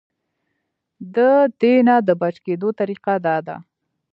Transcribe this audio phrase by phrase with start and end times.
[1.15, 1.17] د
[1.59, 3.55] دې نه د بچ کېدو طريقه دا ده-